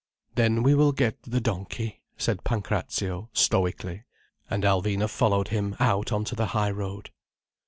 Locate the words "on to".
6.11-6.35